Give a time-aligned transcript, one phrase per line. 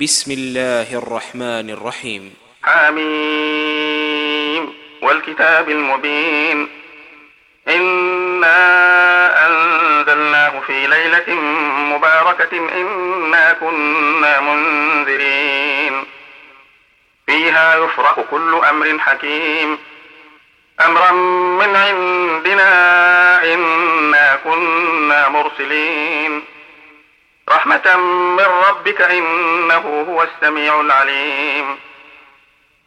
[0.00, 2.34] بسم الله الرحمن الرحيم.
[2.62, 6.68] حميم والكتاب المبين.
[7.68, 8.60] إنا
[9.46, 11.34] أنزلناه في ليلة
[11.94, 16.04] مباركة إنا كنا منذرين.
[17.26, 19.78] فيها يفرق كل أمر حكيم.
[20.84, 21.12] أمرا
[21.58, 22.72] من عندنا
[23.54, 26.42] إنا كنا مرسلين.
[27.48, 27.96] رحمة
[28.36, 31.78] من ربك إنه هو السميع العليم.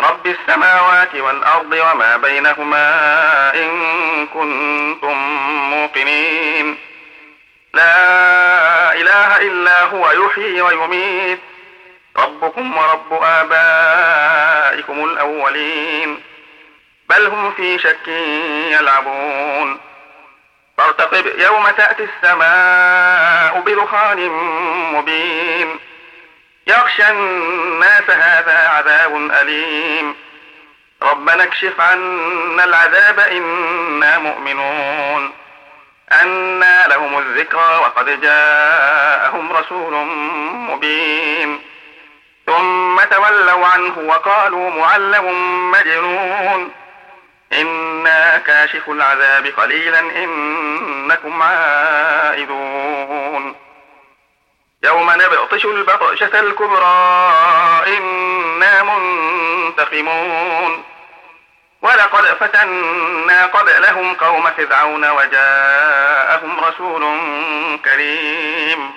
[0.00, 5.16] رب السماوات والأرض وما بينهما إن كنتم
[5.70, 6.78] موقنين.
[7.74, 11.40] لا إله إلا هو يحيي ويميت.
[12.16, 16.22] ربكم ورب آبائكم الأولين.
[17.08, 18.08] بل هم في شك
[18.78, 19.80] يلعبون.
[21.24, 24.28] يوم تأتي السماء بدخان
[24.94, 25.78] مبين.
[26.66, 30.16] يغشى الناس هذا عذاب أليم.
[31.02, 35.32] ربنا اكشف عنا العذاب إنا مؤمنون.
[36.12, 39.92] أنا لهم الذكرى وقد جاءهم رسول
[40.70, 41.62] مبين.
[42.46, 46.72] ثم تولوا عنه وقالوا معلم مجنون.
[47.60, 52.84] إنا كاشف العذاب قليلا إنكم عائدون
[54.84, 57.24] يوم نبطش البطشة الكبرى
[57.86, 60.84] إنا منتقمون
[61.82, 67.02] ولقد فتنا قبلهم قوم فرعون وجاءهم رسول
[67.84, 68.90] كريم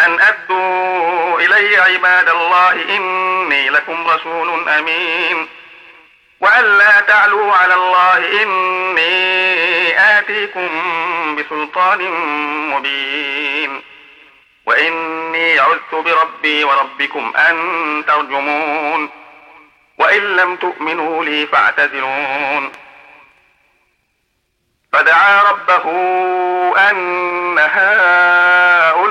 [0.00, 5.48] أن أدوا إلي عباد الله إني لكم رسول أمين
[6.40, 10.68] وأن لا تعلوا على الله إني آتيكم
[11.36, 12.10] بسلطان
[12.70, 13.82] مبين.
[14.66, 17.56] وإني عذت بربي وربكم أن
[18.06, 19.10] ترجمون.
[19.98, 22.72] وإن لم تؤمنوا لي فاعتزلون.
[24.92, 25.84] فدعا ربه
[26.90, 29.08] أن هؤلاء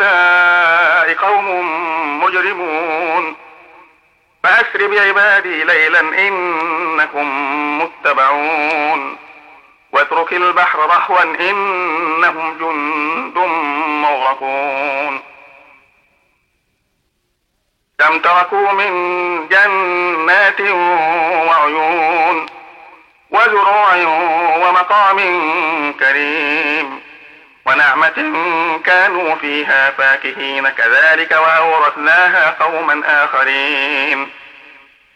[1.14, 3.36] قوم مجرمون.
[4.44, 6.02] فأسر بعبادي ليلا
[6.98, 9.18] إنكم متبعون.
[9.92, 13.38] واترك البحر رهوا إنهم جند
[14.04, 15.22] مغرقون.
[18.00, 18.92] كم تركوا من
[19.48, 20.62] جنات
[21.48, 22.46] وعيون
[23.32, 23.96] وزروع
[24.58, 25.18] ومقام
[26.00, 27.02] كريم.
[27.66, 28.34] ونعمة
[28.86, 34.30] كانوا فيها فاكهين كذلك وأورثناها قوما آخرين.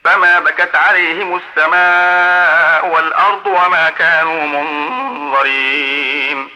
[0.03, 6.49] فما بكت عليهم السماء والأرض وما كانوا منظرين.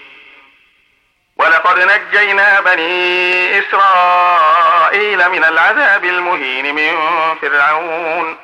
[1.37, 6.95] ولقد نجينا بني إسرائيل من العذاب المهين من
[7.41, 8.37] فرعون.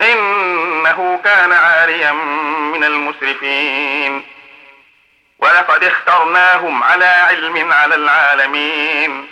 [0.00, 2.12] إنه كان عاليا
[2.72, 4.24] من المسرفين.
[5.38, 9.31] ولقد اخترناهم على علم على العالمين.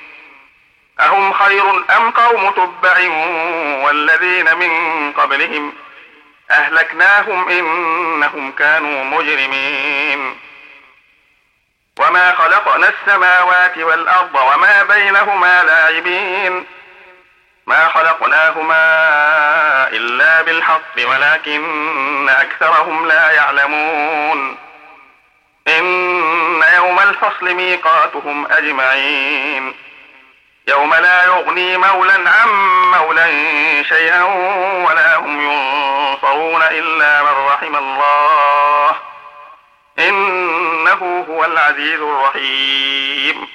[0.99, 2.97] أهم خير أم قوم تبع
[3.83, 5.73] والذين من قبلهم؟
[6.51, 10.39] أهلكناهم إنهم كانوا مجرمين.
[11.99, 16.65] وما خلقنا السماوات والأرض وما بينهما لاعبين.
[17.67, 18.83] ما خلقناهما
[19.87, 24.57] إلا بالحق ولكن أكثرهم لا يعلمون.
[25.67, 25.83] إن
[26.75, 29.90] يوم الفصل ميقاتهم أجمعين.
[30.67, 32.49] يوم لا يغني مولا عن
[32.91, 33.27] مولا
[33.83, 34.23] شيئا
[34.85, 38.95] ولا هم ينصرون إلا من رحم الله.
[39.99, 43.47] إنه هو العزيز الرحيم.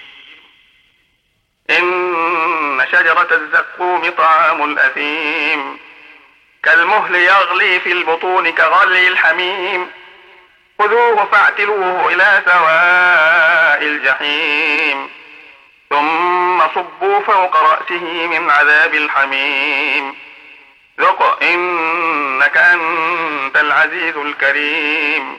[1.70, 5.78] إن شجرة الزقوم طعام الأثيم.
[6.62, 9.90] كالمهل يغلي في البطون كغلي الحميم.
[10.78, 15.10] خذوه فاعتلوه إلى سواء الجحيم.
[17.90, 20.14] رأسه من عذاب الحميم.
[21.00, 25.38] ذق إنك أنت العزيز الكريم.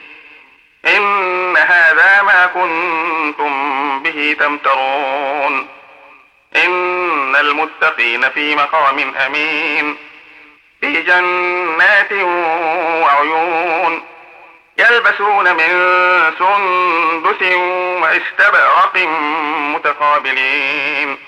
[0.86, 5.68] إن هذا ما كنتم به تمترون.
[6.56, 9.96] إن المتقين في مقام أمين.
[10.80, 12.12] في جنات
[13.02, 14.02] وعيون.
[14.78, 15.68] يلبسون من
[16.38, 17.42] سندس
[18.02, 18.96] وإستبرق
[19.74, 21.27] متقابلين.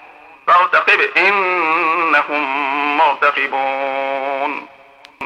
[0.47, 2.43] فارتقب إنهم
[2.97, 4.67] مرتقبون.